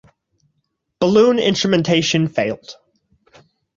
[0.99, 2.75] Balloon instrumentation failed.